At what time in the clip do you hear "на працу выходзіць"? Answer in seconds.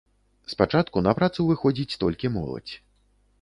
1.07-1.99